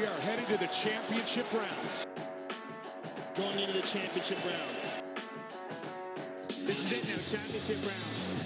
[0.00, 2.06] We are headed to the championship rounds.
[3.36, 4.70] Going into the championship round.
[6.66, 8.40] This is it now, championship rounds.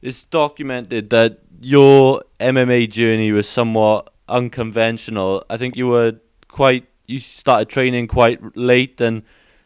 [0.00, 5.44] It's documented that your MMA journey was somewhat unconventional.
[5.50, 6.14] I think you were
[6.48, 9.22] quite you started training quite late and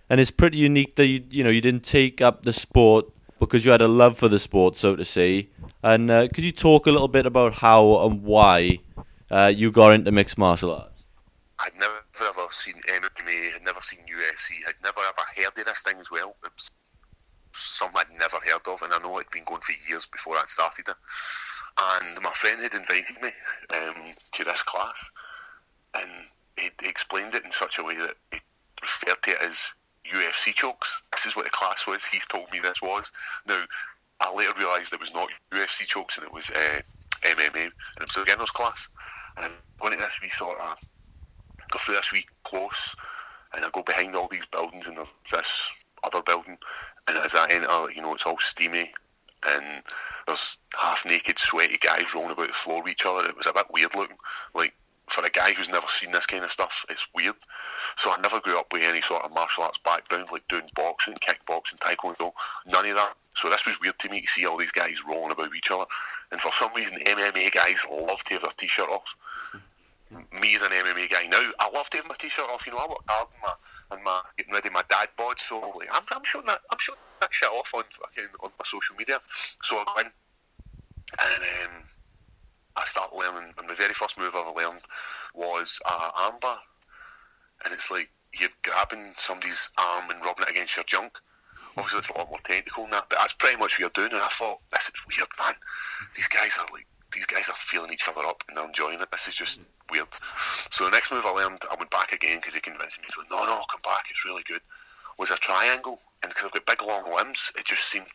[0.08, 3.06] and it's pretty unique that you you know you didn't take up the sport
[3.40, 5.48] because you had a love for the sport, so to say.
[5.82, 8.78] And uh, could you talk a little bit about how and why
[9.30, 11.02] uh, you got into mixed martial arts?
[11.58, 15.82] I'd never ever seen MMA, I'd never seen UFC, I'd never ever heard of this
[15.82, 16.36] thing as well.
[16.44, 16.70] It was
[17.52, 20.42] something I'd never heard of, and I know it'd been going for years before I
[20.46, 20.96] started it.
[21.80, 23.30] And my friend had invited me
[23.74, 25.10] um, to this class,
[25.94, 26.10] and
[26.58, 28.38] he explained it in such a way that he
[28.82, 29.72] referred to it as
[30.10, 31.02] UFC chokes.
[31.12, 32.04] This is what the class was.
[32.04, 33.04] He's told me this was.
[33.46, 33.62] Now,
[34.20, 36.80] I later realised it was not UFC chokes and it was uh,
[37.22, 38.78] MMA, and it was a beginner's class.
[39.36, 40.78] And I'm going to this wee sort of
[41.70, 42.94] go through this wee close,
[43.54, 45.70] and I go behind all these buildings, and there's this
[46.02, 46.58] other building,
[47.08, 48.92] and as I enter, you know, it's all steamy,
[49.46, 49.82] and
[50.26, 53.28] there's half naked, sweaty guys rolling about the floor with each other.
[53.28, 54.16] It was a bit weird looking,
[54.54, 54.74] like
[55.10, 57.36] for a guy who's never seen this kind of stuff, it's weird.
[57.96, 61.14] So I never grew up with any sort of martial arts background, like doing boxing,
[61.14, 62.32] kickboxing, taekwondo,
[62.66, 63.14] none of that.
[63.36, 65.84] So this was weird to me to see all these guys rolling about each other.
[66.30, 69.14] And for some reason, MMA guys love to have their t-shirt off.
[70.10, 72.66] Me as an MMA guy now, I love to have my t-shirt off.
[72.66, 75.60] You know, I work hard in my, and my getting ready my dad bod, so
[75.76, 77.84] like, I'm, I'm showing that I'm showing that shit off on
[78.42, 79.18] on my social media.
[79.62, 81.82] So I go in, and um,
[82.76, 83.09] I start
[83.70, 84.82] the very first move I ever learned
[85.34, 86.58] was uh, armbar,
[87.64, 91.18] and it's like you're grabbing somebody's arm and rubbing it against your junk.
[91.76, 94.12] Obviously, it's a lot more technical than that, but that's pretty much what you're doing.
[94.12, 95.54] And I thought, this is weird, man.
[96.16, 99.10] These guys are like, these guys are feeling each other up and they're enjoying it.
[99.10, 99.60] This is just
[99.90, 100.06] weird.
[100.70, 103.06] So the next move I learned, I went back again because he convinced me.
[103.06, 104.06] He's like, no, no, come back.
[104.10, 104.60] It's really good.
[105.18, 108.06] Was a triangle, and because I've got big long limbs, it just seemed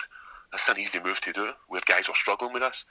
[0.51, 1.51] that's an easy move to do.
[1.67, 2.85] Where guys were struggling with this.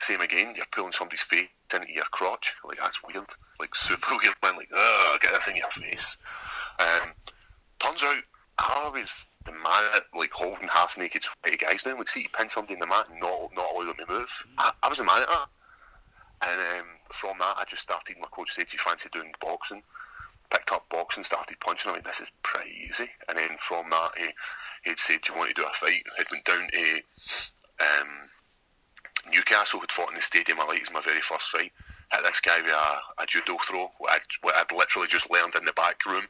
[0.00, 2.54] Same again, you're pulling somebody's face into your crotch.
[2.64, 3.26] Like that's weird.
[3.60, 4.56] Like super weird, man.
[4.56, 6.16] Like, oh, get this in your face.
[6.78, 7.12] Um,
[7.80, 8.22] turns out
[8.58, 11.98] I was the man at like holding half naked sweaty guys down.
[11.98, 14.46] Like, see, you pin somebody in the mat and not not allow them to move.
[14.58, 15.48] I, I was the man at that.
[16.44, 18.16] And um, from that, I just started.
[18.20, 19.82] My coach said, "Do you fancy doing boxing?"
[20.50, 21.88] Picked up boxing, started punching.
[21.88, 24.28] I went, "This is pretty easy." And then from that, he
[24.84, 27.00] he'd said, "Do you want to do a fight?" He'd went down to
[29.52, 30.60] Newcastle, had fought in the stadium.
[30.60, 31.72] I like it was my very first fight.
[32.12, 33.90] Hit this guy with a, a judo throw.
[33.98, 36.24] What I'd, what I'd literally just learned in the back room.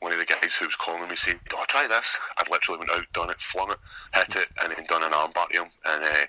[0.00, 2.00] One of the guys who was calling me said, "Oh, try this."
[2.38, 3.78] I'd literally went out, done it, flung it,
[4.14, 5.70] hit it, and then done an armbar to him.
[5.84, 6.26] And uh,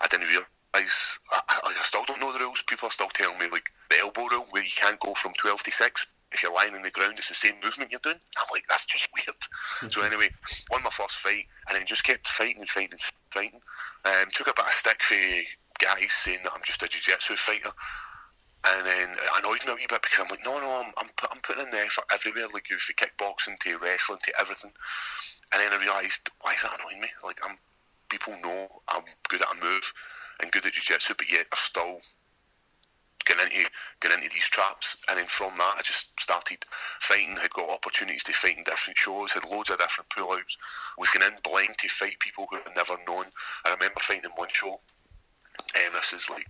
[0.00, 0.46] I didn't realise.
[0.74, 0.82] I,
[1.32, 2.64] I, I still don't know the rules.
[2.66, 5.62] People are still telling me like the elbow rule, where you can't go from twelve
[5.62, 8.20] to six if you're lying on the ground, it's the same movement you're doing.
[8.36, 9.92] I'm like, that's just weird.
[9.92, 10.28] so anyway,
[10.70, 13.60] won my first fight, and then just kept fighting and fighting and fighting.
[14.04, 15.16] Um, took a bit of stick for
[15.80, 17.72] guys saying that I'm just a jiu-jitsu fighter.
[18.68, 21.08] And then it annoyed me a wee bit because I'm like, no, no, I'm, I'm,
[21.30, 24.72] I'm putting in the effort everywhere, like you, for kickboxing to wrestling to everything.
[25.52, 27.08] And then I realised, why is that annoying me?
[27.24, 27.56] Like, I'm
[28.08, 29.92] people know I'm good at a move
[30.40, 32.00] and good at jiu-jitsu, but yet I still
[33.26, 33.70] getting into
[34.00, 36.64] getting into these traps, and then from that I just started
[37.00, 37.36] fighting.
[37.36, 39.32] Had got opportunities to fight in different shows.
[39.32, 40.56] Had loads of different pull-outs.
[40.98, 43.26] Was going in blind to fight people who I'd never known.
[43.64, 44.80] I remember fighting in one show,
[45.76, 46.46] and this is like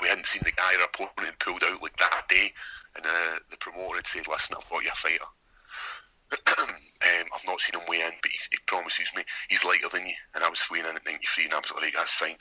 [0.00, 2.52] we hadn't seen the guy or opponent pulled out like that day,
[2.94, 5.24] and uh, the promoter had said, "Listen, I've got you a fighter."
[6.58, 10.06] um, I've not seen him weigh in, but he, he, promises me he's lighter than
[10.06, 10.14] you.
[10.34, 12.36] And I was weighing in at 93, and I was like, that's fine.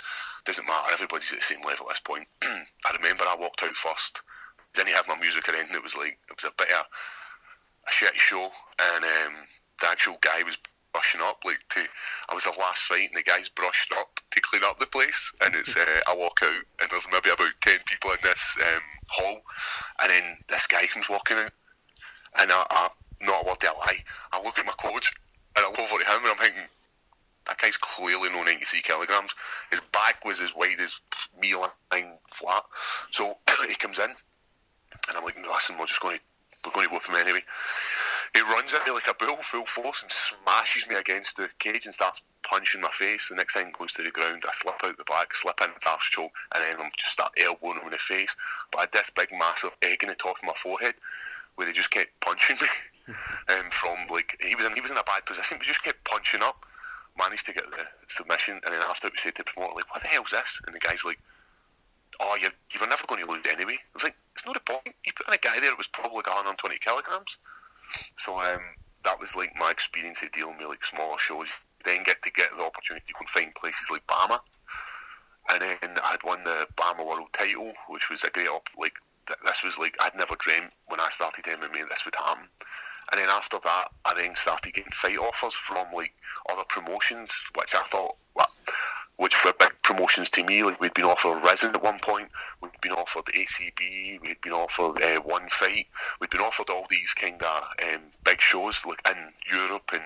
[0.46, 2.28] Doesn't matter, everybody's at the same level at this point.
[2.44, 4.22] I remember I walked out first,
[4.74, 5.76] Then he had my music or anything.
[5.76, 6.86] It was like, it was a bit of
[7.88, 8.50] a shitty show,
[8.94, 9.34] and um,
[9.82, 10.58] the actual guy was
[10.92, 11.44] brushing up.
[11.46, 11.86] Like, to,
[12.30, 15.32] I was the last fight, and the guy's brushed up to clean up the place.
[15.46, 18.82] And it's, uh, I walk out, and there's maybe about 10 people in this um,
[19.10, 19.42] hall,
[20.02, 21.54] and then this guy comes walking out,
[22.40, 22.90] and I, I
[23.22, 24.04] not a word to lie.
[24.32, 25.14] I look at my coach
[25.56, 26.64] and I look over to him and I'm thinking,
[27.48, 29.36] that guy's clearly no 93 kilograms.
[29.72, 31.00] His back was as wide as
[31.40, 32.64] me lying flat.
[33.12, 36.24] So he comes in and I'm like, listen, we're just going to
[36.66, 37.42] we're going to whip him anyway.
[38.34, 41.86] He runs at me like a bull, full force, and smashes me against the cage
[41.86, 43.30] and starts punching my face.
[43.30, 44.44] The next thing goes to the ground.
[44.46, 47.34] I slip out the back, slip in the arse choke, and then I'm just start
[47.38, 48.36] elbowing him in the face.
[48.72, 50.96] But I had this big, massive egg in the top of my forehead
[51.56, 52.68] where he just kept punching me.
[53.50, 56.04] um, from like he was in he was in a bad position, but just kept
[56.04, 56.66] punching up.
[57.18, 60.02] managed to get the submission, and then after we said to the promoter, like, what
[60.02, 60.62] the hell's this?
[60.66, 61.20] And the guy's like,
[62.20, 63.78] oh, you, you were never going to lose anyway.
[63.78, 64.96] I was like, it's not a point.
[65.06, 67.38] You put in a guy there that was probably going on 20 kilograms.
[68.26, 68.62] So um,
[69.04, 71.60] that was like my experience of dealing with like smaller shows.
[71.86, 74.40] Then get to get the opportunity to go and find places like BAMMA.
[75.54, 78.96] And then I'd won the BAMMA World title, which was a great, op- like,
[79.44, 82.50] this was like, I'd never dreamt when I started MMA this would happen.
[83.12, 86.14] And then after that, I then started getting fight offers from like
[86.50, 88.16] other promotions, which I thought,
[89.18, 90.64] which were big promotions to me.
[90.64, 92.30] Like we'd been offered Rizin at one point,
[92.62, 95.88] we'd been offered ACB, we'd been offered uh, One Fight,
[96.20, 97.64] we'd been offered all these kind of
[97.94, 100.04] um, big shows like in Europe and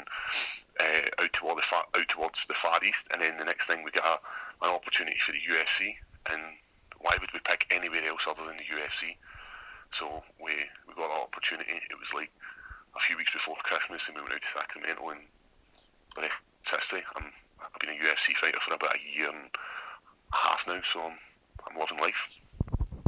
[0.79, 3.07] uh, out toward the far, out towards the Far East.
[3.11, 5.95] And then the next thing we got a, an opportunity for the UFC.
[6.31, 6.41] And
[6.99, 9.17] why would we pick anywhere else other than the UFC?
[9.91, 10.51] So we
[10.87, 11.71] we got that opportunity.
[11.71, 12.31] It was like
[12.95, 15.21] a few weeks before Christmas, and we went out to Sacramento, and
[16.15, 16.35] the rest
[16.65, 17.03] is history.
[17.15, 17.31] I'm,
[17.61, 19.49] I've been a UFC fighter for about a year and
[20.33, 21.17] a half now, so I'm,
[21.67, 22.29] I'm loving life.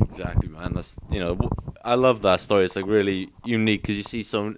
[0.01, 0.73] Exactly, man.
[0.73, 1.37] That's you know,
[1.83, 2.65] I love that story.
[2.65, 4.55] It's like really unique because you see so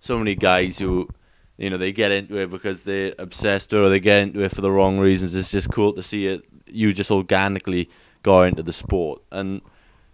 [0.00, 1.08] so many guys who,
[1.56, 4.60] you know, they get into it because they're obsessed or they get into it for
[4.60, 5.34] the wrong reasons.
[5.34, 6.42] It's just cool to see it.
[6.66, 7.88] You just organically
[8.24, 9.60] got into the sport, and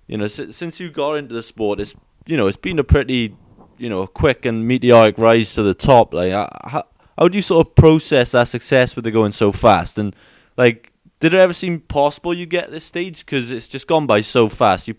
[0.07, 1.95] you know, since you got into the sport, it's
[2.27, 3.35] you know, it's been a pretty
[3.79, 6.13] you know quick and meteoric rise to the top.
[6.13, 6.85] Like, how
[7.19, 9.99] how do you sort of process that success with it going so fast?
[9.99, 10.15] And
[10.57, 13.25] like, did it ever seem possible you get this stage?
[13.25, 14.89] Because it's just gone by so fast.
[14.89, 14.97] You,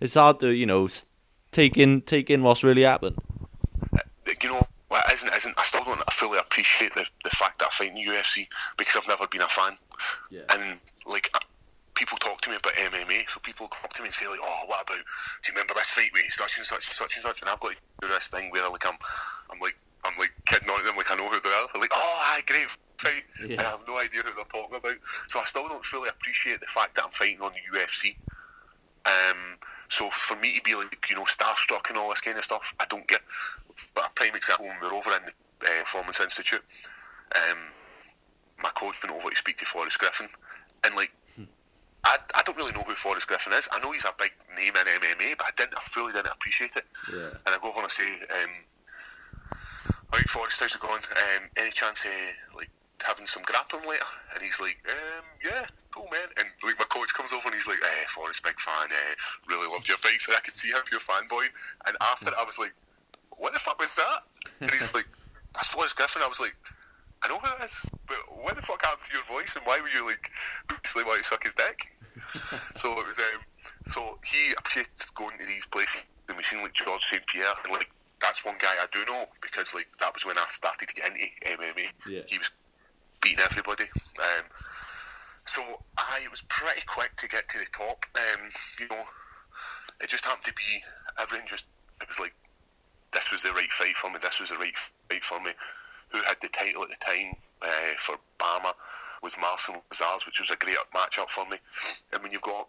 [0.00, 0.88] it's hard to you know
[1.52, 3.16] take in take in what's really happened.
[3.92, 4.00] Uh,
[4.42, 7.68] you know, well, it isn't, isn't, I still don't fully appreciate the, the fact that
[7.72, 8.46] I fight in the UFC
[8.76, 9.76] because I've never been a fan.
[10.30, 10.42] Yeah.
[10.50, 11.30] And like
[11.98, 14.38] people talk to me about MMA, so people come up to me and say like,
[14.40, 14.96] "Oh, what about?
[14.96, 17.58] Do you remember this fight with such and such and such and such?" And I've
[17.58, 18.94] got to do this thing where like I'm,
[19.50, 19.74] I'm like,
[20.06, 21.66] I'm like kidding on them, like I know who they are.
[21.74, 22.70] I'm like, "Oh, hi, great
[23.02, 23.58] fight," Yeah.
[23.58, 24.94] and I have no idea who they're talking about.
[25.26, 28.14] So I still don't fully appreciate the fact that I'm fighting on the UFC.
[29.06, 29.58] Um,
[29.88, 32.74] so for me to be like, you know, starstruck and all this kind of stuff,
[32.78, 33.20] I don't get.
[33.94, 35.32] But a prime example, when we were over in the
[35.66, 36.62] uh, Performance Institute,
[37.34, 37.58] um,
[38.62, 40.28] my coach went over to speak to Forrest Griffin,
[40.84, 41.12] and like,
[42.04, 43.68] I, I don't really know who Forrest Griffin is.
[43.72, 46.76] I know he's a big name in MMA, but I didn't, I fully didn't appreciate
[46.76, 46.84] it.
[47.12, 47.30] Yeah.
[47.46, 48.52] And I go over and I say, um,
[50.12, 51.02] "Right, Forrest, how's it going?
[51.02, 52.70] Um, any chance of like
[53.04, 57.12] having some grappling later?" And he's like, um, "Yeah, cool, man." And like my coach
[57.14, 58.88] comes over and he's like, "Eh, Forrest, big fan.
[58.90, 59.14] Eh,
[59.48, 61.50] really loved your fights." And I could see him, your fanboy.
[61.86, 62.72] And after I was like,
[63.36, 64.22] "What the fuck was that?"
[64.60, 65.06] And he's like,
[65.54, 66.54] "That's Forrest Griffin." I was like.
[67.22, 69.80] I know who it is, but what the fuck happened to your voice, and why
[69.80, 70.30] were you like
[70.68, 71.92] basically why you suck his dick?
[72.74, 73.42] so it was, um,
[73.84, 76.06] so he appreciates going to these places.
[76.26, 79.74] The machine like George St Pierre, and like that's one guy I do know because
[79.74, 81.18] like that was when I started to get into
[81.56, 81.86] MMA.
[82.08, 82.22] Yeah.
[82.26, 82.50] He was
[83.22, 83.84] beating everybody.
[83.84, 84.44] Um,
[85.44, 85.62] so
[85.96, 88.04] I was pretty quick to get to the top.
[88.14, 89.02] Um, you know,
[90.00, 90.82] it just happened to be
[91.20, 91.46] everything.
[91.48, 91.66] Just
[92.00, 92.34] it was like
[93.12, 94.18] this was the right fight for me.
[94.20, 95.52] This was the right fight for me.
[96.10, 98.72] Who had the title at the time uh, for BAMMA
[99.22, 101.58] was Marcel Lazarz, which was a great matchup for me.
[102.12, 102.68] And when you've got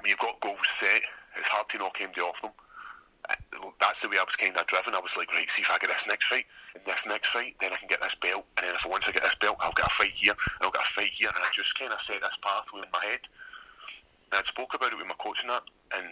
[0.00, 1.02] when you've got goals set,
[1.36, 2.50] it's hard to knock anybody off them.
[3.28, 4.94] Uh, That's the way I was kind of driven.
[4.94, 7.54] I was like, right, see if I get this next fight, and this next fight,
[7.60, 9.76] then I can get this belt, and then if once I get this belt, I'll
[9.76, 12.00] get a fight here, and I'll get a fight here, and I just kind of
[12.00, 13.20] set this pathway in my head.
[14.32, 15.62] And I spoke about it with my coach and that,
[15.94, 16.06] and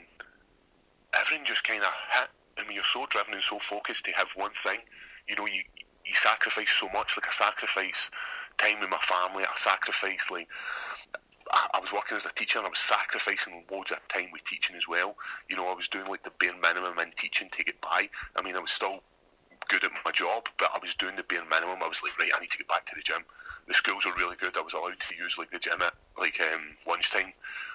[1.19, 2.29] everything just kind of hit.
[2.59, 4.81] And when you're so driven and so focused to have one thing,
[5.27, 5.63] you know, you
[6.05, 7.13] you sacrifice so much.
[7.17, 8.11] Like I sacrifice
[8.59, 9.45] time with my family.
[9.45, 10.49] I sacrifice like
[11.53, 14.77] I, was working as a teacher and I was sacrificing loads of time with teaching
[14.77, 15.17] as well.
[15.49, 18.09] You know, I was doing like the bare minimum in teaching to get by.
[18.37, 19.03] I mean, I was still
[19.69, 21.79] good at my job, but I was doing the bare minimum.
[21.83, 23.25] I was like, right, I need to get back to the gym.
[23.67, 24.57] The schools were really good.
[24.57, 27.33] I was allowed to use like the gym at like um, lunchtime.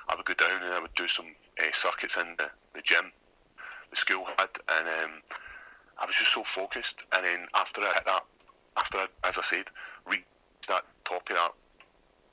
[0.10, 1.28] I would go down and I would do some
[1.60, 3.12] uh, circuits in the, the gym
[3.90, 5.12] the school had, and um,
[6.00, 7.06] I was just so focused.
[7.14, 8.26] And then after I hit that,
[8.78, 9.66] after I, as I said,
[10.08, 10.26] reached
[10.68, 11.52] that top of that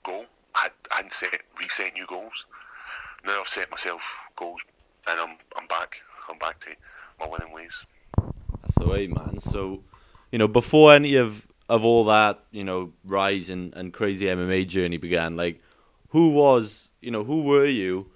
[0.03, 2.47] goal, I, had, I hadn't set reset new goals.
[3.25, 4.65] Now I've set myself goals,
[5.09, 6.03] and I'm I'm back.
[6.29, 6.71] I'm back to
[7.21, 7.87] my winning ways.
[8.63, 9.39] That's the way, man.
[9.39, 9.85] So,
[10.33, 14.67] you know, before any of of all that, you know, rise and, and crazy MMA
[14.67, 15.63] journey began, like,
[16.09, 18.11] who was, you know, who were you?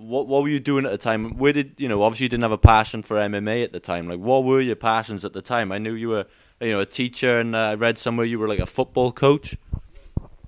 [0.00, 1.36] What what were you doing at the time?
[1.36, 2.02] Where did you know?
[2.02, 4.08] Obviously, you didn't have a passion for MMA at the time.
[4.08, 5.70] Like, what were your passions at the time?
[5.70, 6.26] I knew you were,
[6.60, 9.56] you know, a teacher, and uh, I read somewhere you were like a football coach.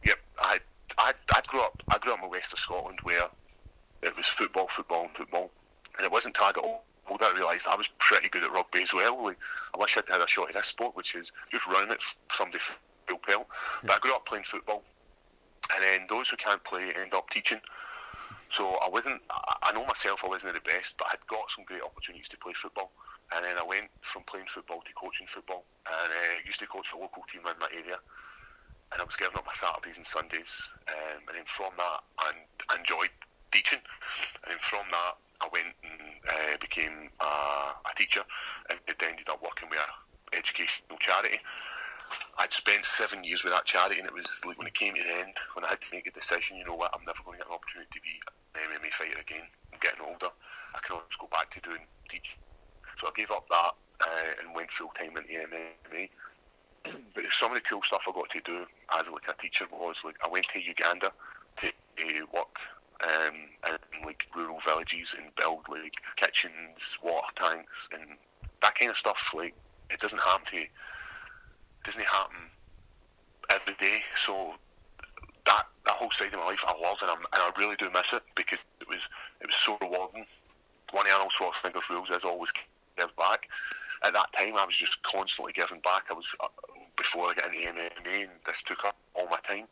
[0.04, 0.58] Yep, I
[0.98, 3.28] I I grew up I grew up in the west of Scotland where
[4.02, 5.50] it was football, football, and football,
[5.98, 9.22] and it wasn't target older I realised I was pretty good at rugby as well.
[9.24, 9.38] Like,
[9.74, 12.02] I wish I'd had a shot at this sport, which is just running it.
[12.30, 13.46] Somebody full pelt.
[13.82, 14.82] But I grew up playing football,
[15.74, 17.60] and then those who can't play end up teaching.
[18.52, 19.22] So I wasn't.
[19.62, 20.26] I know myself.
[20.26, 22.92] I wasn't the best, but I had got some great opportunities to play football.
[23.34, 26.92] And then I went from playing football to coaching football, and uh, used to coach
[26.92, 27.96] a local team in my area.
[28.92, 32.76] And I was giving up my Saturdays and Sundays, um, and then from that, I
[32.76, 33.08] enjoyed
[33.50, 33.80] teaching.
[34.44, 38.20] And then from that, I went and uh, became uh, a teacher,
[38.68, 41.40] and ended up working with an educational charity.
[42.38, 45.02] I'd spent seven years with that charity, and it was like when it came to
[45.02, 46.56] the end, when I had to make a decision.
[46.56, 46.90] You know what?
[46.94, 48.20] I'm never going to get an opportunity to be
[48.54, 49.46] an MMA fighter again.
[49.72, 50.32] I'm getting older.
[50.74, 52.38] I can always go back to doing teaching.
[52.96, 56.08] So I gave up that uh, and went full time into MMA.
[57.14, 58.66] but some of the cool stuff I got to do
[58.98, 61.12] as like a teacher was like I went to Uganda
[61.56, 62.58] to uh, work
[63.02, 63.34] um,
[63.68, 68.16] in like rural villages and build like kitchens, water tanks, and
[68.60, 69.32] that kind of stuff.
[69.34, 69.54] Like
[69.90, 70.66] it doesn't happen to
[71.84, 72.36] doesn't happen
[73.50, 74.00] every day.
[74.14, 74.54] So
[75.44, 77.90] that that whole side of my life I love and, I'm, and I really do
[77.90, 79.00] miss it because it was
[79.40, 80.24] it was so rewarding.
[80.92, 82.52] One of Arnold Schwarzenegger's rules is always
[82.96, 83.48] give back.
[84.04, 86.06] At that time, I was just constantly giving back.
[86.10, 86.48] I was uh,
[86.96, 89.66] before I got into MMA, and this took up all my time.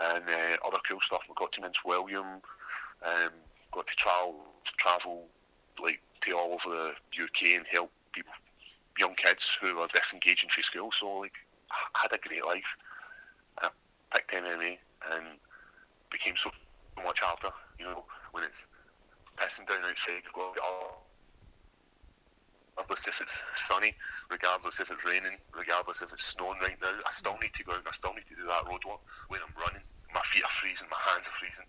[0.00, 1.26] And uh, other cool stuff.
[1.28, 2.40] We got to Mince William,
[3.04, 3.30] um,
[3.72, 5.24] got to travel, travel
[5.82, 8.32] like to all over the UK and help people,
[8.98, 10.90] young kids who were disengaging from school.
[10.92, 11.34] So like,
[11.70, 12.76] I had a great life.
[13.60, 13.70] I
[14.12, 14.78] picked MMA
[15.12, 15.26] and
[16.10, 16.50] became so
[17.02, 17.54] much harder.
[17.78, 18.66] You know, when it's
[19.36, 20.60] pissing down outside, you've got to
[22.76, 23.92] regardless if it's sunny,
[24.30, 27.72] regardless if it's raining, regardless if it's snowing right now, I still need to go
[27.72, 29.82] out I still need to do that road walk when I'm running.
[30.14, 31.66] My feet are freezing, my hands are freezing.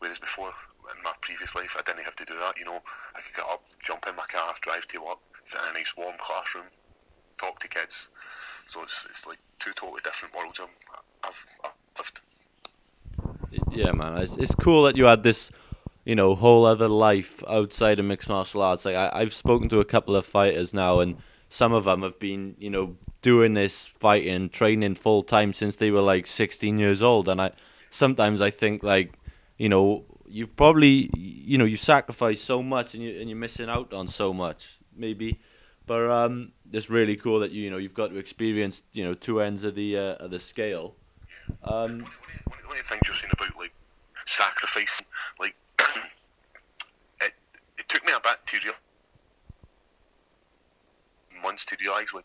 [0.00, 0.48] Whereas before,
[0.96, 2.58] in my previous life, I didn't have to do that.
[2.58, 2.80] You know,
[3.14, 5.94] I could get up, jump in my car, drive to work, sit in a nice
[5.96, 6.66] warm classroom,
[7.38, 8.08] talk to kids.
[8.66, 12.20] So it's, it's like two totally different worlds I've, I've lived.
[13.70, 15.50] Yeah, man, it's, it's cool that you had this
[16.04, 18.84] you know, whole other life outside of mixed martial arts.
[18.84, 21.16] Like I, I've spoken to a couple of fighters now, and
[21.48, 25.90] some of them have been, you know, doing this fighting, training full time since they
[25.90, 27.28] were like 16 years old.
[27.28, 27.52] And I
[27.90, 29.12] sometimes I think like,
[29.60, 33.68] you know, you've probably, you know, you've sacrificed so much and you and you're missing
[33.68, 35.38] out on so much, maybe.
[35.84, 39.12] But um, it's really cool that you, you know, you've got to experience, you know,
[39.12, 40.94] two ends of the uh, of the scale.
[41.62, 42.06] Um,
[42.46, 43.74] one, of the things you're saying about like
[44.32, 45.04] sacrificing,
[45.38, 45.54] like
[47.20, 47.34] it,
[47.76, 48.74] it took me a bit to real
[51.42, 52.24] months to realise like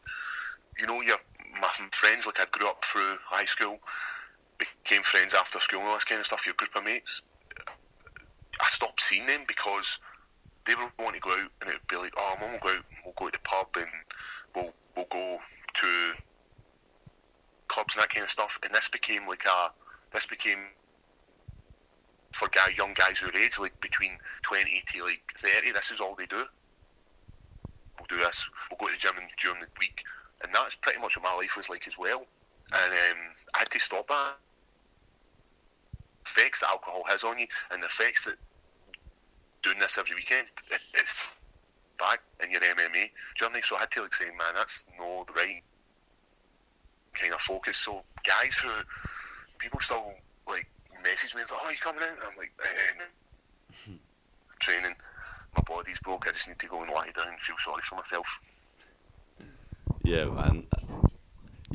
[0.79, 1.17] you know your
[1.59, 1.67] my
[1.99, 3.79] friends like I grew up through high school
[4.57, 7.21] became friends after school and all this kind of stuff your group of mates
[8.61, 9.99] I stopped seeing them because
[10.65, 12.69] they would want to go out and it would be like oh mum will go
[12.69, 13.89] out we'll go to the pub and
[14.55, 15.39] we'll we'll go
[15.73, 16.13] to
[17.67, 19.71] clubs and that kind of stuff and this became like a
[20.11, 20.59] this became
[22.35, 26.15] for guy, young guys your age, like between 20 to like 30, this is all
[26.15, 26.43] they do.
[27.97, 30.03] We'll do this, we'll go to the gym during the week.
[30.43, 32.25] And that's pretty much what my life was like as well.
[32.73, 33.19] And um,
[33.55, 34.35] I had to stop that.
[36.25, 38.35] Effects that alcohol has on you and the effects that
[39.63, 41.33] doing this every weekend, it, it's
[41.97, 43.61] back in your MMA journey.
[43.61, 45.61] So I had to like say, man, that's no the right
[47.13, 47.77] kind of focus.
[47.77, 48.69] So guys who
[49.57, 50.13] people still
[50.47, 50.67] like
[51.03, 53.93] message me and like, "Oh, you coming out?" And I'm like, eh,
[54.59, 54.95] "Training,
[55.55, 56.27] my body's broke.
[56.27, 58.39] I just need to go and lie down and feel sorry for myself."
[60.03, 60.67] Yeah, man.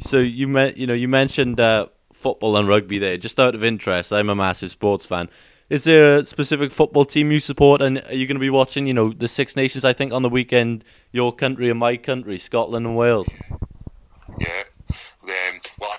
[0.00, 3.16] So you met, you know, you mentioned uh, football and rugby there.
[3.19, 5.28] Just out of interest, I'm a massive sports fan.
[5.69, 8.87] Is there a specific football team you support, and are you going to be watching,
[8.87, 9.85] you know, the Six Nations?
[9.85, 13.28] I think on the weekend, your country and my country, Scotland and Wales.
[14.40, 14.62] Yeah,
[15.23, 15.97] um, well,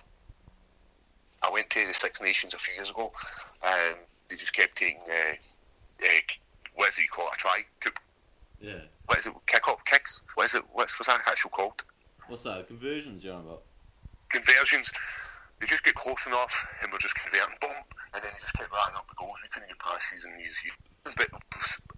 [1.42, 3.14] I went to the Six Nations a few years ago,
[3.66, 3.98] and
[4.30, 5.36] they just kept taking uh,
[6.04, 6.08] uh,
[6.76, 7.64] what is it you call it a try?
[8.60, 8.74] Yeah.
[9.06, 9.34] What is it?
[9.48, 10.22] Kick up kicks?
[10.36, 10.64] What is it?
[10.74, 11.84] What's what's that actually called?
[12.28, 12.68] What's that?
[12.68, 13.64] Conversions, you about?
[14.32, 14.92] Conversions.
[15.60, 17.78] They just get close enough, and we're just converting, boom,
[18.16, 19.38] and then they just kept racking up the goals.
[19.44, 20.34] We couldn't get past these and.
[21.04, 21.30] But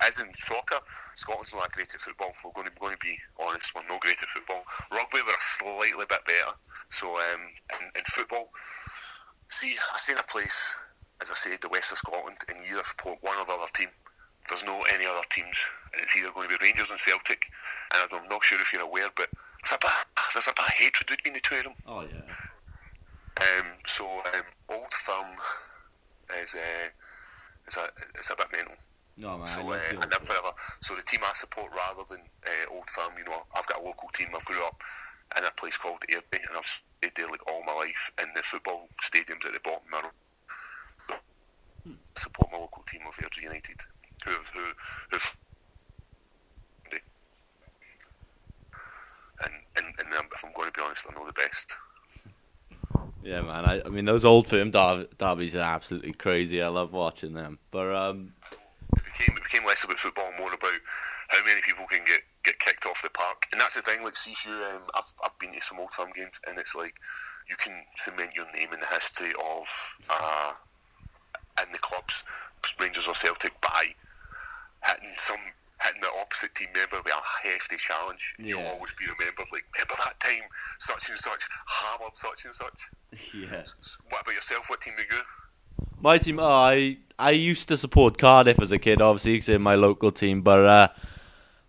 [0.02, 0.80] as in soccer,
[1.16, 2.32] Scotland's not great at football.
[2.44, 4.64] We're going to, we're going to be honest, we're not great at football.
[4.92, 6.56] Rugby, we're a slightly bit better.
[6.90, 8.50] So um, in, in football,
[9.54, 10.74] See, I've seen a place,
[11.22, 13.90] as I said, the west of Scotland, and you support one or the other team.
[14.50, 15.56] There's no any other teams,
[15.94, 17.48] and it's either going to be Rangers and Celtic.
[17.94, 19.30] And I'm not sure if you're aware, but
[19.64, 19.92] there's a bit,
[20.34, 21.74] there's a bit of hatred between the two of them.
[21.88, 22.28] Oh yeah.
[23.40, 25.26] Um, so um, Old Firm
[26.42, 26.90] is uh,
[27.68, 27.86] is a,
[28.16, 28.76] it's a bit mental.
[29.18, 29.48] No man.
[29.48, 32.90] So, I uh, I never ever, so the team I support rather than uh, Old
[32.90, 34.30] Firm, you know, I've got a local team.
[34.36, 34.82] I've grew up
[35.38, 38.42] in a place called Airdrie, and I've stayed there like all my life, and the
[38.42, 40.12] football stadiums at the bottom are.
[40.98, 41.14] So,
[42.16, 43.82] support my local team of Airdrie United,
[44.26, 44.66] who have who
[45.12, 45.36] who've
[49.44, 51.74] and, and, and if I'm going to be honest, I know the best.
[53.24, 53.66] Yeah, man.
[53.66, 56.62] I, I mean, those old firm der- derbies are absolutely crazy.
[56.62, 57.60] I love watching them.
[57.72, 58.34] But um,
[58.96, 60.80] It became it became less about football, more about
[61.30, 63.44] how many people can get, get kicked off the park.
[63.52, 64.04] And that's the thing.
[64.04, 66.76] Like, see if you, um, I've I've been to some old firm games, and it's
[66.76, 66.94] like
[67.50, 70.54] you can cement your name in the history of uh,
[71.62, 72.24] in the clubs,
[72.80, 73.96] Rangers or Celtic, by
[74.86, 75.38] hitting some
[75.84, 78.36] hitting the opposite team member with a hefty challenge.
[78.40, 79.46] You'll always be remembered.
[79.52, 80.48] Like, remember that time
[80.80, 82.90] such and such hammered such and such.
[83.34, 83.64] yeah.
[84.10, 84.70] What about yourself?
[84.70, 85.22] What team do you go?
[86.00, 89.60] My team, oh, I I used to support Cardiff as a kid, obviously, because they're
[89.60, 90.42] my local team.
[90.42, 90.88] But uh,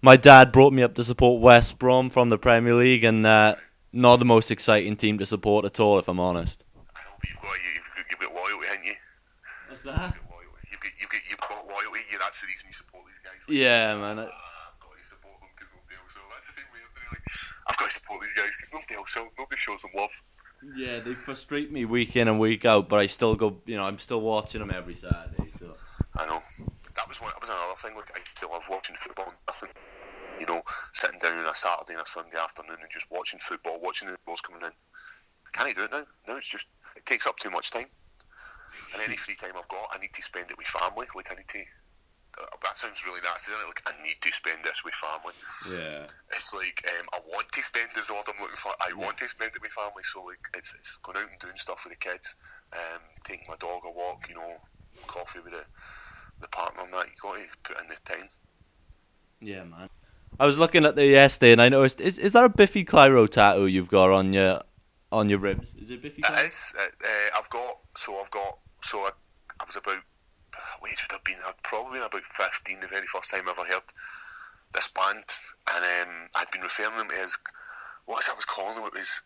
[0.02, 3.56] my dad brought me up to support West Brom from the Premier League, and uh,
[3.92, 6.64] not the most exciting team to support at all, if I'm honest.
[6.94, 8.94] I but you've got you've you've got loyalty, haven't you?
[9.68, 9.94] What's that?
[9.94, 10.68] loyalty.
[10.70, 12.00] You've got, you've got, you've got loyalty.
[12.10, 13.40] Yeah, that's the reason you support these guys.
[13.48, 14.18] Like, Yeah, man.
[14.18, 16.28] I- "Ah, I've got to support them because nobody else will.
[16.30, 17.10] That's the same way I'm doing.
[17.12, 17.24] Like,
[17.68, 19.28] I've got to support these guys because nobody else will.
[19.38, 20.14] Nobody shows them love.
[20.76, 23.60] Yeah, they frustrate me week in and week out, but I still go.
[23.66, 25.50] You know, I'm still watching them every Saturday.
[25.58, 25.76] So
[26.16, 26.40] I know.
[26.96, 27.32] That was one.
[27.32, 27.94] That was another thing.
[27.96, 29.28] Like, I still love watching football.
[29.28, 29.70] and Nothing.
[30.40, 30.62] You know,
[30.92, 34.16] sitting down on a Saturday and a Sunday afternoon and just watching football, watching the
[34.26, 34.72] balls coming in.
[35.52, 36.04] Can I do it now?
[36.26, 37.86] No, it's just it takes up too much time.
[38.94, 41.06] And any free time I've got, I need to spend it with family.
[41.14, 41.62] Like I need to.
[42.40, 43.68] Uh, that sounds really nasty, isn't it?
[43.70, 45.34] Like I need to spend this with family.
[45.70, 48.72] yeah, It's like um, I want to spend is the word I'm looking for.
[48.82, 51.56] I want to spend it with family, so like it's, it's going out and doing
[51.56, 52.34] stuff with the kids,
[52.72, 54.58] um, taking my dog a walk, you know,
[55.06, 55.64] coffee with the
[56.40, 57.06] the partner and that.
[57.06, 58.28] You got to put in the time.
[59.40, 59.88] yeah, man.
[60.40, 63.28] I was looking at the yesterday, and I noticed is is that a Biffy Clyro
[63.28, 64.60] tattoo you've got on your
[65.12, 65.74] on your ribs?
[65.76, 66.22] Is it Biffy?
[66.22, 66.46] It Clyro?
[66.46, 66.74] is.
[66.76, 67.74] Uh, uh, I've got.
[67.96, 68.58] So I've got.
[68.82, 69.10] So I,
[69.60, 70.02] I was about.
[70.80, 71.40] What would have been?
[71.46, 73.88] I'd probably been about fifteen the very first time I ever heard
[74.72, 75.24] this band,
[75.74, 77.38] and um, I'd been referring them as
[78.06, 78.86] what I was calling them?
[78.86, 79.22] It was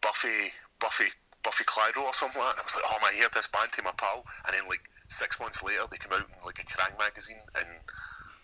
[0.00, 1.10] Buffy, Buffy,
[1.42, 2.62] Buffy Clyro or something like that.
[2.62, 4.68] And I was like, oh man, I heard this band to my pal, and then
[4.68, 7.68] like six months later they came out in like a Kerrang magazine, and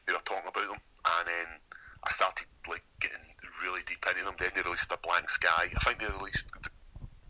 [0.07, 1.49] they were talking about them, and then
[2.05, 3.25] I started like getting
[3.63, 4.37] really deep into them.
[4.39, 5.71] Then they released a Blackened Sky.
[5.73, 6.51] I think they released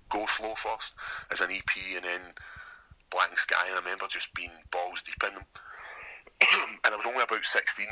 [0.08, 0.96] Go Slow first
[1.30, 2.22] as an EP, and then
[3.10, 3.66] Blackened Sky.
[3.68, 5.46] And I remember just being balls deep in them.
[6.84, 7.88] and I was only about sixteen.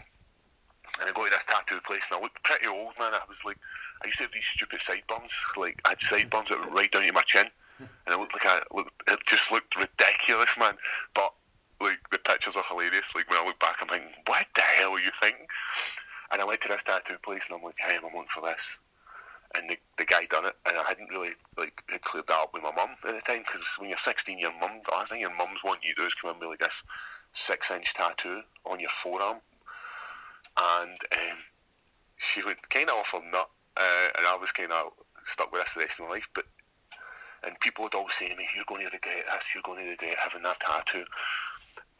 [1.00, 3.14] And I go to this tattoo place and I looked pretty old, man.
[3.14, 3.56] I was like,
[4.02, 5.32] I used to have these stupid sideburns.
[5.56, 7.46] Like, I had sideburns that were right down to my chin.
[7.78, 10.74] And it looked like I looked, it just looked ridiculous, man.
[11.14, 11.32] But,
[11.80, 13.14] like, the pictures are hilarious.
[13.14, 15.46] Like, when I look back, I'm thinking, what the hell are you thinking?
[16.30, 18.80] And I went to this tattoo place and I'm like, hey, I'm on for this.
[19.54, 22.54] And the, the guy done it, and I hadn't really like had cleared that up
[22.54, 25.20] with my mum at the time because when you're 16, your mum, the last thing
[25.20, 26.82] your mum's want you to do is come in with like this
[27.32, 29.40] six inch tattoo on your forearm
[30.58, 31.36] and um,
[32.16, 34.92] she went kind of offer nut, uh, and I was kind of
[35.24, 36.28] stuck with this the rest of my life.
[36.34, 36.44] But
[37.44, 39.54] and people would always say to me, "You're going to regret this.
[39.54, 41.04] You're going to regret having that tattoo."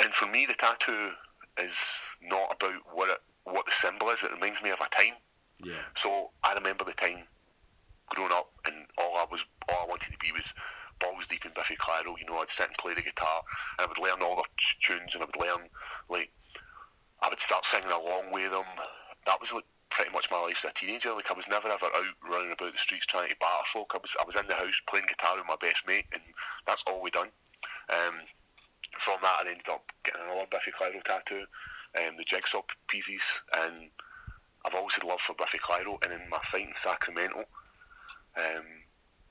[0.03, 1.13] And for me, the tattoo
[1.59, 4.23] is not about what it, what the symbol is.
[4.23, 5.15] It reminds me of a time.
[5.65, 5.75] Yeah.
[5.95, 7.25] So I remember the time
[8.15, 10.53] growing up, and all I was, all I wanted to be was
[11.01, 12.15] balls deep in Biffy Clyro.
[12.19, 13.43] You know, I'd sit and play the guitar,
[13.79, 15.69] and I would learn all their t- tunes, and I would learn
[16.09, 16.31] like
[17.23, 18.69] I would start singing along with them.
[19.27, 21.15] That was like pretty much my life as a teenager.
[21.15, 23.93] Like I was never ever out running about the streets trying to batter folk.
[23.95, 26.23] I was I was in the house playing guitar with my best mate, and
[26.67, 27.31] that's all we done.
[27.89, 28.27] Um,
[28.99, 31.47] from that, I ended up getting another Biffy Clyro tattoo,
[31.99, 33.91] um, the jigsaw pieces, and
[34.65, 36.03] I've always had love for Biffy Clyro.
[36.05, 37.45] And in my fight in Sacramento,
[38.37, 38.65] um,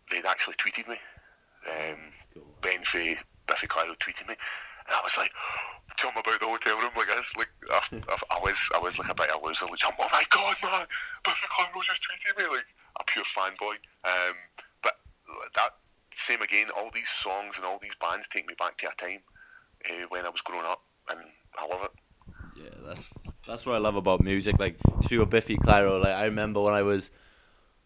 [0.10, 0.98] they'd actually tweeted me.
[1.68, 2.12] Um,
[2.62, 5.32] Ben Fay, Biffy Clyro tweeted me, and I was like,
[5.98, 7.36] tell him about the hotel room like this.
[7.36, 9.66] Like I, I, I was, I was like a bit of a loser.
[9.66, 10.86] Like, oh my god, man,
[11.24, 13.78] Biffy Clyro just tweeted me, like a pure fanboy.
[14.04, 14.36] Um,
[14.82, 14.94] but
[15.56, 15.78] that
[16.14, 19.22] same again, all these songs and all these bands take me back to a time
[19.90, 21.20] uh, when I was growing up, and
[21.58, 21.92] I love it.
[22.56, 23.10] Yeah, that's
[23.48, 24.60] that's what I love about music.
[24.60, 26.02] Like speak about Biffy Clyro.
[26.02, 27.12] Like I remember when I was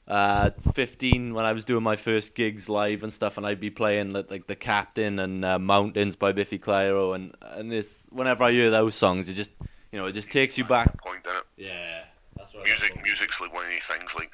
[0.07, 3.69] uh, 15, when I was doing my first gigs live and stuff, and I'd be
[3.71, 8.43] playing like, like the Captain and uh, Mountains by Biffy Clyro, and and it's whenever
[8.43, 9.51] I hear those songs, it just
[9.91, 11.01] you know it just takes you back.
[11.01, 11.43] Point in it.
[11.57, 12.03] Yeah,
[12.37, 14.31] that's what music music's like one of these things like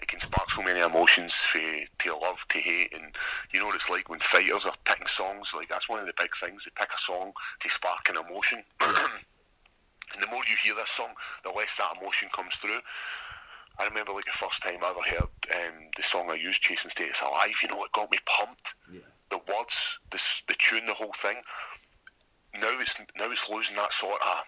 [0.00, 1.60] it can spark so many emotions for,
[1.98, 3.14] to love to hate and
[3.52, 6.12] you know what it's like when fighters are picking songs like that's one of the
[6.18, 10.74] big things they pick a song to spark an emotion and the more you hear
[10.74, 11.10] this song
[11.44, 12.80] the less that emotion comes through
[13.78, 16.90] I remember like the first time I ever heard um, the song I used, "Chasing
[16.90, 18.74] Status Alive." You know, it got me pumped.
[18.92, 19.00] Yeah.
[19.30, 21.36] The words, the the tune, the whole thing.
[22.54, 24.44] Now it's now it's losing that sort of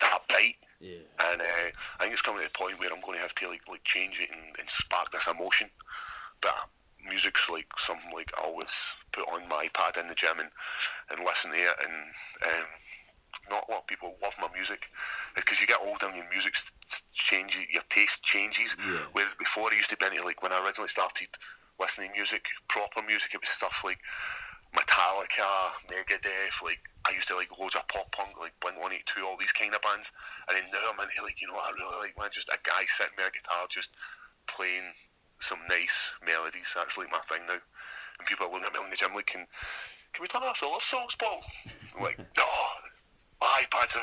[0.00, 0.56] that bite.
[0.80, 1.04] Yeah.
[1.30, 3.48] And uh, I think it's coming to the point where I'm going to have to
[3.48, 5.70] like like change it and, and spark this emotion.
[6.40, 6.68] But
[7.06, 10.50] music's like something like I always put on my iPad in the gym and,
[11.10, 11.76] and listen to it.
[11.84, 11.94] And
[12.46, 12.66] um,
[13.50, 14.88] not a lot of people love my music
[15.34, 16.54] because you get older and your music
[17.12, 18.76] changes, your taste changes.
[18.78, 19.06] Yeah.
[19.12, 21.28] Whereas before I used to be into like when I originally started
[21.80, 23.98] listening to music, proper music, it was stuff like
[24.74, 25.46] Metallica,
[25.86, 29.24] Megadeth, like I used to like loads of pop punk, like Blink One Eight Two,
[29.24, 30.12] all these kind of bands.
[30.48, 32.58] And then now I'm into like you know what I really like, man, just a
[32.62, 33.90] guy sitting with a guitar, just
[34.46, 34.94] playing
[35.40, 36.72] some nice melodies.
[36.74, 37.60] That's like my thing now.
[38.18, 39.46] And people are looking at me in the gym like, can,
[40.12, 41.42] can we turn off the love songs, Paul?
[41.96, 42.48] I'm like, no,
[43.44, 43.96] my iPad's.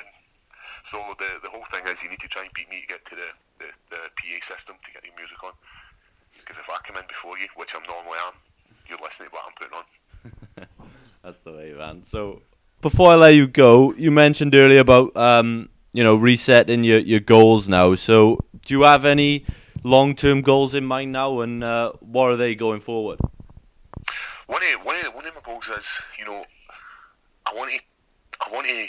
[0.84, 3.06] So the the whole thing is you need to try and beat me to get
[3.06, 5.54] to the, the, the PA system to get your music on.
[6.38, 8.34] Because if I come in before you, which I'm normally am,
[8.88, 9.86] you're listening to what I'm putting on.
[11.24, 12.04] That's the way, man.
[12.04, 12.42] So
[12.82, 17.20] before I let you go, you mentioned earlier about um, you know resetting your, your
[17.20, 17.96] goals now.
[17.96, 19.46] So do you have any
[19.84, 23.20] long term goals in mind now, and uh, what are they going forward?
[24.48, 26.44] One of one of one of my goals is you know
[27.46, 27.80] I want to
[28.46, 28.88] I want to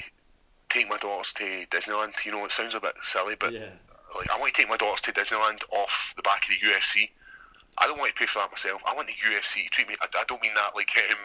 [0.72, 2.12] take my daughters to Disneyland.
[2.24, 3.70] You know it sounds a bit silly, but Yeah.
[4.16, 7.10] like I want to take my daughters to Disneyland off the back of the UFC.
[7.78, 8.82] I don't want to pay for that myself.
[8.86, 9.96] I want the UFC to treat me.
[10.00, 11.16] I, I don't mean that like um,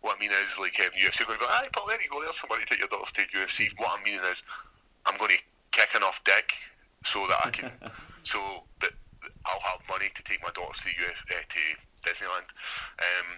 [0.00, 2.20] what I mean is like um, UFC going to go, "Hey, Paul, there you go.
[2.22, 4.42] There's somebody to take your daughters to UFC." What I'm meaning is,
[5.06, 6.52] I'm going to kick enough dick
[7.04, 7.70] so that I can,
[8.22, 8.38] so
[8.80, 8.90] that
[9.46, 11.62] I'll have money to take my daughters to Uf, uh, to
[12.02, 12.50] Disneyland.
[12.98, 13.28] Um,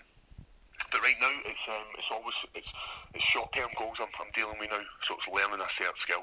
[0.91, 2.73] but right now, it's um, it's always it's,
[3.15, 4.83] it's short term goals I'm, I'm dealing with now.
[5.03, 6.23] So it's learning a certain skill.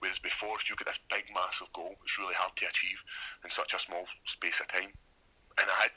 [0.00, 3.04] Whereas before, if you get this big, massive goal, it's really hard to achieve
[3.44, 4.90] in such a small space of time.
[5.60, 5.94] And I had,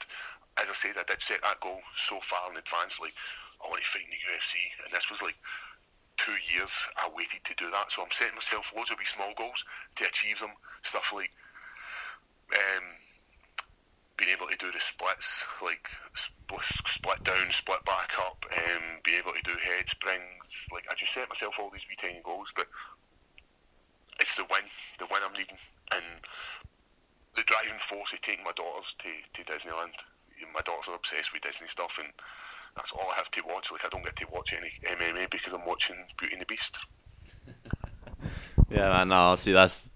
[0.62, 3.02] as I said, I did set that goal so far in advance.
[3.02, 3.18] Like,
[3.58, 5.34] I want to fight in the UFC, and this was like
[6.16, 6.70] two years
[7.02, 7.90] I waited to do that.
[7.90, 9.64] So I'm setting myself loads of wee small goals
[9.96, 10.54] to achieve them.
[10.82, 11.34] Stuff like
[12.54, 12.86] um,
[14.16, 15.88] being able to do the splits, like
[16.84, 20.68] split, down, split back up, um, being able to do head springs.
[20.72, 22.66] Like I just set myself all these wee tiny goals, but
[24.20, 24.64] it's the win,
[24.98, 25.60] the win I'm needing,
[25.92, 26.24] and
[27.36, 30.00] the driving force of taking my daughters to, to Disneyland.
[30.54, 32.08] My daughters are obsessed with Disney stuff, and
[32.76, 33.70] that's all I have to watch.
[33.70, 36.76] Like I don't get to watch any MMA because I'm watching Beauty and the Beast.
[38.68, 39.08] Yeah, man.
[39.08, 39.88] No, see, that's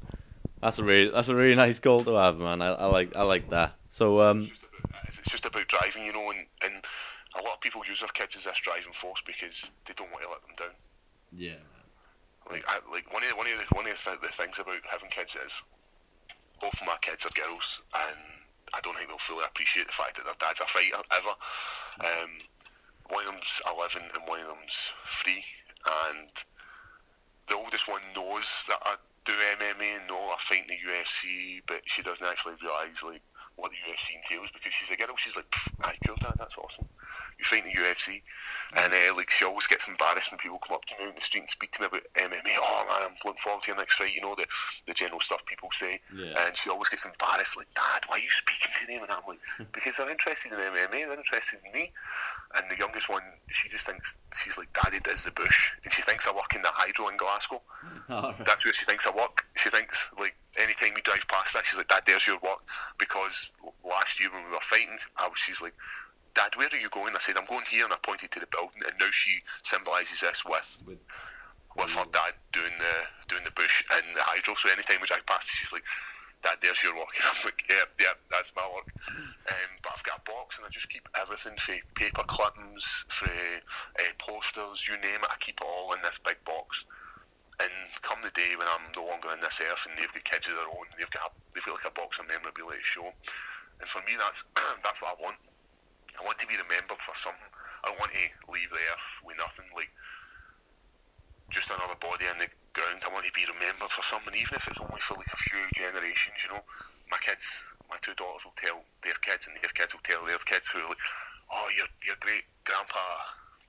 [0.61, 2.63] that's a really that's a really nice goal to have, man.
[2.63, 3.75] I, I like I like that.
[3.91, 4.51] So um,
[5.19, 6.85] It's just about driving, you know, and, and
[7.39, 10.23] a lot of people use their kids as this driving force because they don't want
[10.25, 10.77] to let them down.
[11.35, 11.61] yeah,
[12.49, 14.57] Like, I, like one of the, one of the, one of the, th- the things
[14.59, 15.53] about having kids is
[16.61, 18.17] both of my kids are girls, and
[18.75, 21.35] I don't think they'll fully appreciate the fact that their dad's a fighter ever.
[22.07, 22.31] Um,
[23.11, 24.79] one of them's 11 and one of them's
[25.23, 25.43] three,
[26.15, 26.31] and
[27.49, 28.95] the oldest one knows that I
[29.27, 33.23] do MMA and know I fight in the UFC, but she doesn't actually realise like
[33.61, 35.15] what the UFC entails because she's a girl.
[35.17, 35.47] She's like,
[35.85, 36.89] "Aye, cool, dad, that's awesome.
[37.39, 38.23] You fight in the UFC,"
[38.77, 41.21] and uh, like she always gets embarrassed when people come up to me in the
[41.21, 42.55] street and speak to me about MMA.
[42.59, 44.15] Oh man, I'm looking forward to your next fight.
[44.15, 44.47] You know the
[44.87, 46.35] the general stuff people say, Yeah.
[46.47, 47.57] and she always gets embarrassed.
[47.57, 49.03] Like, Dad, why are you speaking to them?
[49.05, 49.41] And I'm like,
[49.73, 50.91] because they're interested in MMA.
[51.07, 51.93] They're interested in me.
[52.57, 56.03] And the youngest one, she just thinks she's like, Daddy does the bush, and she
[56.03, 57.63] thinks I work in the hydro in Glasgow.
[58.09, 59.45] That's where she thinks I work.
[59.57, 62.61] She thinks like anytime we drive past that, she's like, Dad, there's your work.
[62.99, 63.53] Because
[63.85, 65.75] last year when we were fighting, I was, she's like,
[66.35, 67.15] Dad, where are you going?
[67.17, 70.21] I said, I'm going here, and I pointed to the building, and now she symbolises
[70.21, 70.99] this with With-
[71.77, 72.95] with her dad doing the
[73.29, 74.55] doing the bush and the hydro.
[74.55, 75.85] So anytime we drive past, she's like,
[76.43, 77.09] Dad, there's your work.
[77.17, 78.91] And I'm like, yeah, yeah, that's my work.
[79.09, 83.31] Um, but I've got a box and I just keep everything for paper clippings, for
[83.31, 85.31] uh, posters, you name it.
[85.31, 86.87] I keep it all in this big box.
[87.61, 90.49] And come the day when I'm no longer in this earth and they've got kids
[90.49, 93.13] of their own, they've got they've got like a box of memorabilia to show.
[93.81, 94.45] And for me, that's
[94.85, 95.37] that's what I want.
[96.17, 97.53] I want to be remembered for something.
[97.85, 99.69] I want to leave the earth with nothing.
[99.77, 99.93] Like
[101.53, 103.03] just another body in the ground.
[103.05, 105.61] I want to be remembered for something, even if it's only for like a few
[105.75, 106.41] generations.
[106.47, 106.65] You know,
[107.11, 107.45] my kids,
[107.91, 110.81] my two daughters will tell their kids, and their kids will tell their kids who
[110.81, 111.05] are like,
[111.51, 113.05] "Oh, your your great grandpa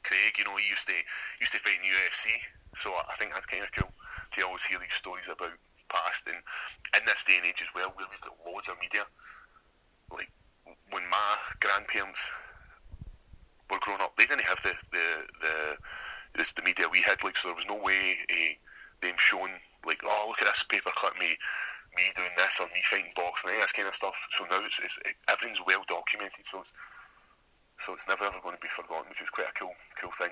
[0.06, 0.98] Craig, you know, he used to
[1.42, 2.30] used to fight in UFC."
[2.76, 3.92] So I think that's kind of cool
[4.34, 5.52] to always hear these stories about
[5.90, 6.40] past, and
[6.96, 9.04] in this day and age as well, where we've got loads of media.
[10.10, 10.32] Like
[10.90, 12.32] when my grandparents
[13.70, 15.08] were growing up, they didn't have the the
[15.40, 15.56] the,
[16.36, 17.24] the, the media we had.
[17.24, 18.56] Like, so there was no way uh,
[19.02, 19.54] them showing
[19.86, 21.36] like, oh, look at this paperclip me
[21.96, 24.28] me doing this or me fighting boxing, any this kind of stuff.
[24.32, 26.74] So now it's, it's it, everything's well documented, so it's
[27.78, 30.32] so it's never ever going to be forgotten, which is quite a cool cool thing.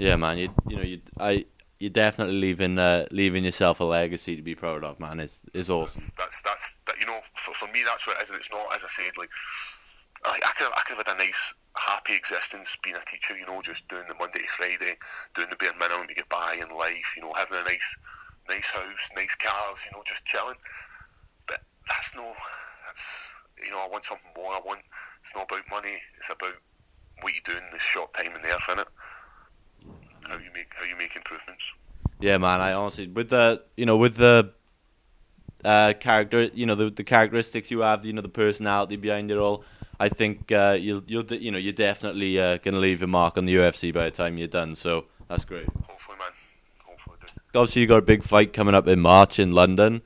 [0.00, 0.38] Yeah, man.
[0.38, 1.44] You you know you I
[1.78, 5.20] you're definitely leaving uh, leaving yourself a legacy to be proud of, man.
[5.20, 6.02] It's it's awesome.
[6.16, 8.30] That's that's that, you know for, for me that's what it is.
[8.30, 9.28] And it's not as I said like
[10.24, 13.36] I, I could have, I could have had a nice happy existence being a teacher.
[13.36, 14.96] You know, just doing the Monday to Friday,
[15.34, 17.12] doing the bare minimum to get by in life.
[17.14, 17.98] You know, having a nice
[18.48, 19.84] nice house, nice cars.
[19.84, 20.56] You know, just chilling.
[21.46, 22.32] But that's no
[22.86, 24.48] that's you know I want something more.
[24.48, 24.80] I want
[25.20, 26.00] it's not about money.
[26.16, 26.56] It's about
[27.20, 28.88] what you do in this short time in the earth, innit?
[30.30, 31.72] How you make how you make improvements.
[32.20, 32.60] Yeah, man.
[32.60, 34.52] I honestly with the you know with the
[35.64, 39.38] uh, character you know the the characteristics you have, you know the personality behind it
[39.38, 39.64] all.
[39.98, 43.44] I think uh, you'll you'll you know you're definitely uh, gonna leave a mark on
[43.44, 44.76] the UFC by the time you're done.
[44.76, 45.66] So that's great.
[45.88, 46.28] Hopefully, man.
[46.86, 47.16] Hopefully,
[47.52, 50.02] Obviously, you got a big fight coming up in March in London.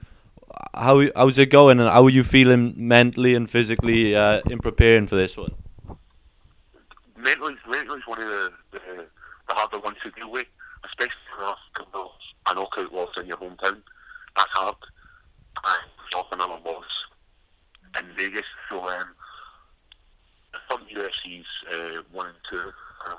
[0.72, 5.06] How how's it going, and how are you feeling mentally and physically uh, in preparing
[5.06, 5.52] for this one?
[7.24, 8.52] mentally, mentally is one of the,
[9.74, 10.46] the, ones to deal with,
[10.84, 13.82] especially for a knockout loss in your hometown.
[14.36, 14.76] That's hard.
[15.64, 16.84] And off another loss
[17.98, 18.42] in Vegas.
[18.68, 19.04] So um,
[20.70, 22.70] some UFC's uh, one and two.
[23.08, 23.18] Um,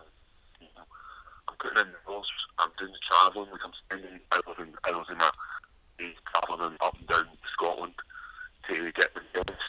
[1.48, 2.26] I'm putting in the loss.
[2.60, 3.52] I'm doing the travelling.
[3.52, 5.34] Like I'm spending hours and hours in that
[6.34, 7.94] travelling up and down Scotland
[8.70, 9.62] to get the best,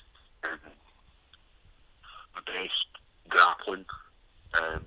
[0.45, 0.59] um,
[2.35, 2.87] the best
[3.29, 3.85] grappling
[4.63, 4.85] um,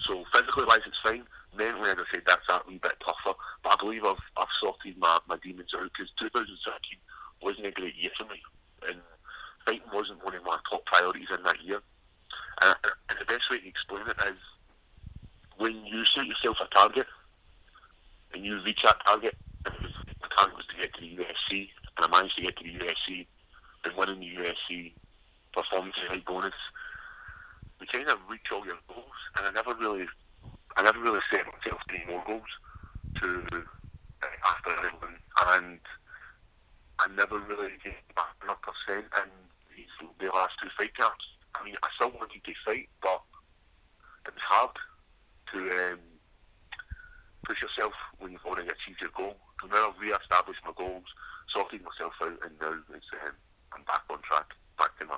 [0.00, 1.24] so physically wise, it's fine.
[1.56, 3.36] Mentally, as I said, that's that wee bit tougher.
[3.62, 6.52] But I believe I've I've sorted my, my demons out because 2013
[7.42, 8.40] wasn't a great year for me,
[8.88, 9.00] and
[9.64, 11.80] fighting wasn't one of my top priorities in that year.
[12.62, 12.74] And,
[13.08, 14.38] and the best way to explain it is
[15.56, 17.06] when you set yourself a target
[18.34, 22.04] and you reach that target, and the target was to get to the UFC, and
[22.04, 23.26] I managed to get to the UFC,
[23.84, 24.92] and winning the UFC
[25.54, 26.52] performance right bonus
[27.80, 30.06] you kind of reach all your goals, and I never really,
[30.76, 32.52] I never really set myself any more goals
[33.22, 35.16] to uh, after everyone,
[35.48, 35.80] and
[37.00, 39.30] I never really get back 100 percent in
[39.76, 41.24] these the last two fight cards.
[41.54, 43.22] I mean, I still wanted to fight, but
[44.26, 44.76] it was hard
[45.52, 46.00] to um,
[47.44, 49.10] push yourself when you've already achieved your
[50.00, 51.04] re-established my goals,
[51.52, 53.32] sorted myself out, and now it's, um,
[53.74, 55.16] I'm back on track, back to my,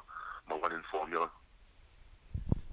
[0.48, 1.31] my winning formula.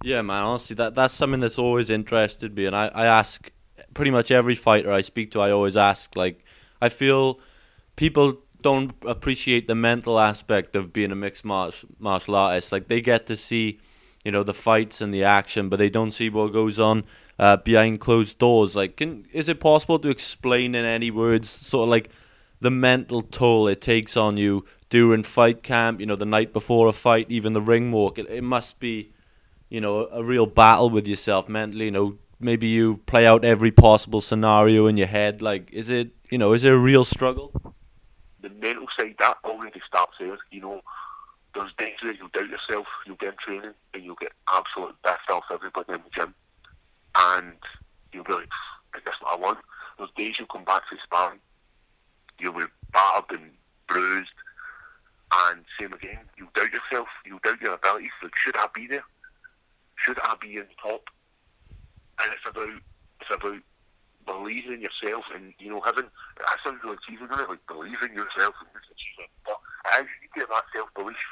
[0.04, 0.44] Yeah, man.
[0.44, 3.52] Honestly, that that's something that's always interested me, and I, I ask
[3.94, 5.40] pretty much every fighter I speak to.
[5.40, 6.46] I always ask, like,
[6.82, 7.40] I feel
[7.96, 12.72] people don't appreciate the mental aspect of being a mixed martial martial artist.
[12.72, 13.80] Like, they get to see,
[14.24, 17.04] you know, the fights and the action, but they don't see what goes on
[17.40, 18.76] uh, behind closed doors.
[18.76, 22.10] Like, can is it possible to explain in any words, sort of like
[22.62, 26.00] the mental toll it takes on you during fight camp?
[26.00, 28.18] You know, the night before a fight, even the ring walk.
[28.18, 29.12] It, it must be
[29.70, 31.86] you know, a real battle with yourself mentally.
[31.86, 35.42] You know, maybe you play out every possible scenario in your head.
[35.42, 37.52] Like, is it, you know, is it a real struggle?
[38.42, 40.38] The mental side that already starts there.
[40.52, 40.82] You know,
[41.54, 42.86] there's days where you'll doubt yourself.
[43.06, 46.34] You'll get in training and you'll get absolute best off everybody in the gym,
[47.18, 47.54] and
[48.12, 48.50] you'll be like,
[48.94, 49.60] "I guess what I want."
[49.98, 51.40] Those days you'll come back to sparring,
[52.40, 53.52] you'll be battered and
[53.88, 54.34] bruised,
[55.34, 56.20] and same again.
[56.38, 57.08] You'll doubt yourself.
[57.26, 58.12] You'll doubt your abilities.
[58.22, 59.04] Like, should I be there?
[60.06, 61.10] should I be in top?
[62.22, 62.70] And it's about
[63.22, 63.60] it's about
[64.26, 66.06] believing in yourself and you know having
[66.38, 67.50] that sounds really cheesy, doesn't it?
[67.50, 69.32] Like believing in yourself and just achieving.
[69.46, 69.60] But
[69.98, 71.26] as you get that self belief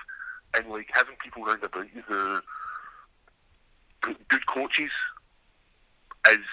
[0.57, 2.39] and like having people around about you who
[4.27, 4.91] good coaches
[6.31, 6.45] is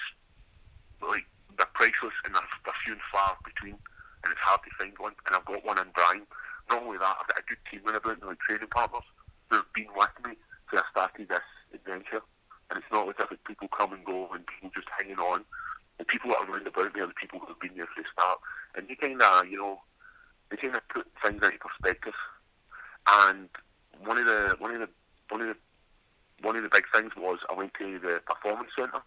[1.02, 3.76] like they're priceless and they're, they're few and far between
[4.24, 6.26] and it's hard to find one and I've got one in Brian.
[6.68, 9.06] Not only that, I've got a good team around about like training partners
[9.48, 10.36] who have been with me
[10.68, 12.22] since I started this adventure.
[12.70, 15.42] And it's not as if people come and go and people just hanging on.
[15.98, 18.04] The people that are around about me are the people who have been there from
[18.04, 18.38] the start.
[18.76, 19.80] And they kind of, you know,
[20.50, 22.14] they kind of put things into perspective.
[23.26, 23.48] And
[24.04, 24.88] one of the one of the
[25.30, 25.56] one of the
[26.46, 29.02] one of the big things was I went to the performance centre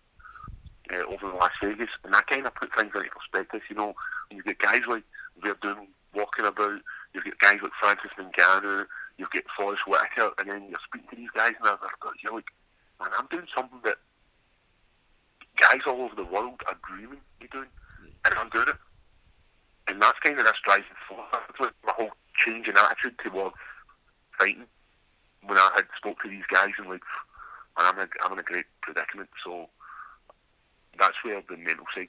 [0.94, 3.62] uh, over in Las Vegas, and that kind of put things into perspective.
[3.70, 3.94] You know,
[4.32, 5.04] you get guys like
[5.44, 6.80] Werdum walking about,
[7.14, 8.86] you've got guys like Francis Ngannou,
[9.18, 11.78] you've got Forrest Whitaker, and then you're speaking to these guys, and
[12.24, 12.52] you're like,
[13.00, 13.98] man, I'm doing something that
[15.58, 17.68] guys all over the world are dreaming of doing,
[18.26, 18.76] and I'm doing it.
[19.88, 21.28] And that's kind of this driving force.
[21.32, 23.56] That's my whole change in attitude towards
[24.40, 24.66] fighting.
[25.46, 27.04] When I had spoke to these guys and like,
[27.78, 29.30] man, I'm in a, I'm in a great predicament.
[29.44, 29.68] So
[31.00, 32.08] that's where the mental side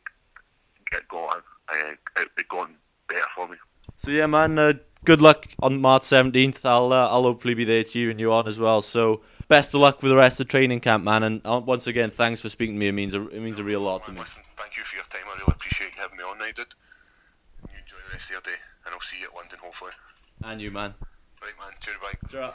[0.90, 1.36] get got.
[1.68, 2.70] Uh, it, it got
[3.08, 3.56] better for me.
[3.96, 4.58] So yeah, man.
[4.58, 6.64] Uh, good luck on March 17th.
[6.64, 8.82] I'll uh, I'll hopefully be there cheering you on as well.
[8.82, 11.22] So best of luck with the rest of training camp, man.
[11.22, 12.88] And uh, once again, thanks for speaking to me.
[12.88, 14.18] It means a, it means a real lot to me.
[14.20, 15.22] listen, thank you for your time.
[15.26, 16.66] I really appreciate you having me on, night, dude.
[17.70, 19.92] You enjoy the rest of your day, and I'll see you at London, hopefully.
[20.44, 20.94] And you, man.
[21.42, 21.72] Right, man.
[21.80, 22.28] Cheers, bye.
[22.30, 22.52] Sure.